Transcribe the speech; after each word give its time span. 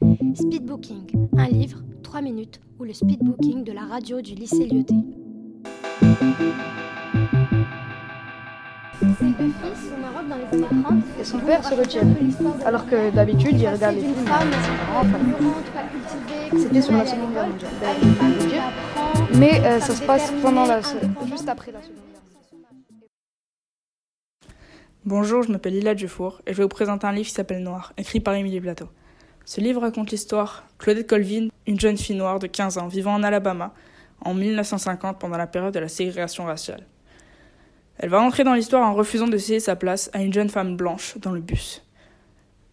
Speedbooking, 0.00 1.28
un 1.36 1.48
livre, 1.48 1.82
3 2.02 2.22
minutes, 2.22 2.58
ou 2.78 2.84
le 2.84 2.94
speedbooking 2.94 3.64
de 3.64 3.72
la 3.72 3.82
radio 3.82 4.22
du 4.22 4.34
lycée 4.34 4.66
Lyoté. 4.66 4.94
Et 11.20 11.24
son 11.24 11.38
père 11.40 11.62
se 11.62 11.74
retient. 11.74 12.08
Alors 12.64 12.86
que 12.86 13.14
d'habitude, 13.14 13.60
il 13.60 13.68
regarde 13.68 13.96
les 13.96 14.00
films. 14.00 14.14
C'était 16.56 16.80
sur 16.80 16.94
la 16.94 17.06
Seconde 17.06 17.32
Guerre 17.32 17.48
mondiale. 17.48 17.70
Mais 19.34 19.60
euh, 19.60 19.80
ça 19.80 19.94
se 19.94 20.02
passe 20.02 20.32
pendant 20.40 20.64
la, 20.64 20.80
juste 20.80 21.48
après 21.48 21.72
la 21.72 21.82
Seconde 21.82 21.96
Guerre 22.10 22.22
mondiale. 22.72 23.00
Bonjour, 25.04 25.42
je 25.42 25.52
m'appelle 25.52 25.74
Lila 25.74 25.94
Dufour 25.94 26.40
et 26.46 26.52
je 26.52 26.56
vais 26.56 26.62
vous 26.62 26.68
présenter 26.70 27.06
un 27.06 27.12
livre 27.12 27.28
qui 27.28 27.34
s'appelle 27.34 27.62
Noir, 27.62 27.92
écrit 27.98 28.20
par 28.20 28.34
Émilie 28.34 28.60
Plateau. 28.60 28.86
Ce 29.50 29.60
livre 29.60 29.80
raconte 29.80 30.12
l'histoire 30.12 30.62
Claudette 30.78 31.08
Colvin, 31.08 31.48
une 31.66 31.80
jeune 31.80 31.96
fille 31.96 32.14
noire 32.14 32.38
de 32.38 32.46
15 32.46 32.78
ans 32.78 32.86
vivant 32.86 33.14
en 33.14 33.24
Alabama 33.24 33.74
en 34.20 34.32
1950 34.32 35.18
pendant 35.18 35.36
la 35.36 35.48
période 35.48 35.74
de 35.74 35.80
la 35.80 35.88
ségrégation 35.88 36.44
raciale. 36.44 36.86
Elle 37.98 38.10
va 38.10 38.20
entrer 38.20 38.44
dans 38.44 38.54
l'histoire 38.54 38.88
en 38.88 38.94
refusant 38.94 39.26
de 39.26 39.36
céder 39.36 39.58
sa 39.58 39.74
place 39.74 40.08
à 40.12 40.22
une 40.22 40.32
jeune 40.32 40.50
femme 40.50 40.76
blanche 40.76 41.18
dans 41.18 41.32
le 41.32 41.40
bus. 41.40 41.84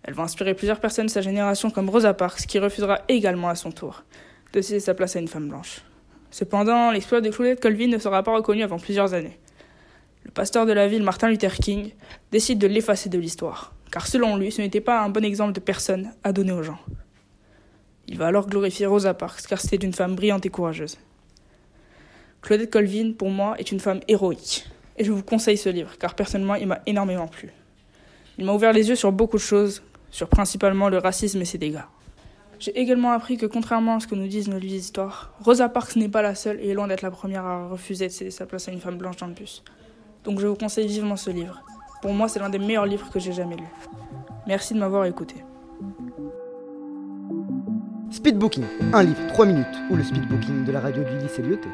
Elle 0.03 0.13
va 0.13 0.22
inspirer 0.22 0.53
plusieurs 0.53 0.80
personnes 0.80 1.08
de 1.08 1.12
sa 1.12 1.22
génération 1.22 1.72
comme 1.72 1.90
Rosa 1.90 2.13
Parks 2.13 2.45
qui 2.45 2.59
refusera 2.59 3.00
également 3.08 3.50
à 3.50 3.55
son 3.55 3.72
tour 3.72 4.03
de 4.53 4.62
céder 4.62 4.80
sa 4.80 4.94
place 4.94 5.16
à 5.16 5.20
une 5.20 5.28
femme 5.28 5.50
blanche. 5.50 5.81
Cependant, 6.30 6.91
l'exploit 6.91 7.22
de 7.22 7.31
Claudette 7.31 7.59
Colvin 7.59 7.88
ne 7.88 7.98
sera 7.98 8.22
pas 8.22 8.36
reconnu 8.36 8.62
avant 8.62 8.78
plusieurs 8.78 9.16
années. 9.16 9.39
Le 10.25 10.30
pasteur 10.30 10.67
de 10.67 10.73
la 10.73 10.88
ville, 10.88 11.02
Martin 11.02 11.30
Luther 11.30 11.55
King, 11.55 11.94
décide 12.31 12.59
de 12.59 12.67
l'effacer 12.67 13.09
de 13.09 13.17
l'histoire, 13.17 13.73
car 13.91 14.08
selon 14.08 14.38
lui, 14.38 14.52
ce 14.52 14.62
n'était 14.62 14.82
pas 14.82 15.02
un 15.02 15.09
bon 15.09 15.23
exemple 15.23 15.54
de 15.54 15.59
personne 15.59 16.12
à 16.23 16.34
donner 16.34 16.52
aux 16.52 16.64
gens. 16.64 16.80
Il 18.08 18.18
va 18.18 18.28
alors 18.28 18.48
glorifier 18.48 18.86
Rosa 18.86 19.14
Parks, 19.14 19.48
car 19.48 19.59
c'était 19.59 19.86
une 19.86 19.94
femme 19.94 20.16
brillante 20.16 20.45
et 20.45 20.50
courageuse. 20.50 20.98
Claudette 22.42 22.72
Colvin, 22.72 23.11
pour 23.11 23.30
moi, 23.30 23.56
est 23.59 23.72
une 23.72 23.80
femme 23.80 24.00
héroïque, 24.08 24.66
et 24.98 25.03
je 25.03 25.11
vous 25.11 25.23
conseille 25.23 25.58
ce 25.58 25.70
livre, 25.70 25.98
car 25.98 26.16
personnellement, 26.16 26.56
il 26.56 26.67
m'a 26.67 26.80
énormément 26.86 27.28
plu. 27.28 27.50
Il 28.38 28.45
m'a 28.45 28.53
ouvert 28.53 28.72
les 28.72 28.88
yeux 28.89 28.95
sur 28.95 29.11
beaucoup 29.11 29.38
de 29.38 29.42
choses, 29.42 29.81
sur 30.11 30.30
principalement 30.30 30.89
le 30.89 31.00
racisme 31.00 31.42
et 31.42 31.45
ses 31.45 31.58
dégâts. 31.58 31.83
J'ai 32.59 32.78
également 32.80 33.11
appris 33.11 33.38
que 33.38 33.45
contrairement 33.45 33.98
à 33.98 34.00
ce 34.00 34.08
que 34.08 34.16
nous 34.16 34.28
disent 34.28 34.48
nos 34.48 34.58
livres 34.58 34.73
d'histoire, 34.73 35.33
Rosa 35.42 35.70
Parks 35.70 35.95
n'est 35.95 36.09
pas 36.09 36.23
la 36.23 36.33
seule 36.33 36.59
et 36.59 36.70
est 36.70 36.73
loin 36.73 36.88
d'être 36.88 37.04
la 37.04 37.11
première 37.11 37.45
à 37.45 37.67
refuser 37.67 38.08
de 38.08 38.11
céder 38.11 38.31
sa 38.31 38.48
place 38.48 38.67
à 38.67 38.72
une 38.72 38.80
femme 38.80 38.98
blanche 38.98 39.17
dans 39.17 39.28
le 39.28 39.33
bus. 39.33 39.64
Donc 40.23 40.39
je 40.39 40.48
vous 40.48 40.56
conseille 40.56 40.88
vivement 40.88 41.17
ce 41.17 41.30
livre. 41.30 41.61
Pour 42.02 42.14
moi, 42.14 42.28
c'est 42.28 42.40
l'un 42.40 42.50
des 42.50 42.59
meilleurs 42.59 42.86
livres 42.86 43.09
que 43.09 43.20
j'ai 43.20 43.34
jamais 43.34 43.56
lu. 43.56 43.66
Merci 44.48 44.73
de 44.73 44.80
m'avoir 44.80 45.06
écouté. 45.06 45.36
Speedbooking, 48.12 48.64
un 48.94 49.04
livre, 49.04 49.28
3 49.28 49.45
minutes, 49.45 49.66
ou 49.89 49.95
le 49.95 50.04
speedbooking 50.04 50.64
de 50.64 50.72
la 50.72 50.80
radio 50.80 51.04
du 51.04 51.17
lycée 51.17 51.42
Lyoté. 51.42 51.70